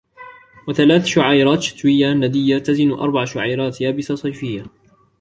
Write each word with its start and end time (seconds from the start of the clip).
وثلاث 0.67 1.05
شعيرات 1.05 1.61
شتوية 1.63 2.13
ندية 2.13 2.57
تزن 2.57 2.91
أربع 2.91 3.25
شعيرات 3.25 3.81
يابسة 3.81 4.15
صيفية 4.15 4.63